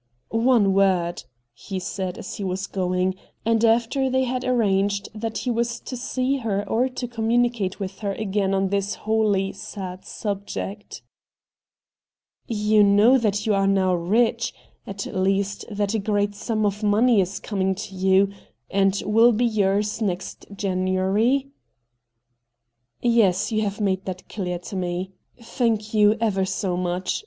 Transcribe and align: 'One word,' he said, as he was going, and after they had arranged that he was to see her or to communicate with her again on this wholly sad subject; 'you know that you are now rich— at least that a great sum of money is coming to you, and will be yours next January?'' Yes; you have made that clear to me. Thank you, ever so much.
'One 0.49 0.73
word,' 0.73 1.25
he 1.53 1.77
said, 1.77 2.17
as 2.17 2.37
he 2.37 2.43
was 2.43 2.65
going, 2.65 3.13
and 3.45 3.63
after 3.63 4.09
they 4.09 4.23
had 4.23 4.43
arranged 4.43 5.09
that 5.13 5.37
he 5.37 5.51
was 5.51 5.79
to 5.81 5.95
see 5.95 6.37
her 6.37 6.67
or 6.67 6.89
to 6.89 7.07
communicate 7.07 7.79
with 7.79 7.99
her 7.99 8.11
again 8.13 8.55
on 8.55 8.69
this 8.69 8.95
wholly 9.05 9.51
sad 9.51 10.03
subject; 10.03 11.03
'you 12.47 12.81
know 12.83 13.19
that 13.19 13.45
you 13.45 13.53
are 13.53 13.67
now 13.67 13.93
rich— 13.93 14.55
at 14.87 15.05
least 15.05 15.65
that 15.69 15.93
a 15.93 15.99
great 15.99 16.33
sum 16.33 16.65
of 16.65 16.81
money 16.81 17.21
is 17.21 17.39
coming 17.39 17.75
to 17.75 17.93
you, 17.93 18.29
and 18.71 19.03
will 19.05 19.31
be 19.31 19.45
yours 19.45 20.01
next 20.01 20.47
January?'' 20.55 21.51
Yes; 23.03 23.51
you 23.51 23.61
have 23.61 23.79
made 23.79 24.05
that 24.05 24.27
clear 24.27 24.57
to 24.57 24.75
me. 24.75 25.11
Thank 25.39 25.93
you, 25.93 26.17
ever 26.19 26.43
so 26.43 26.75
much. 26.75 27.19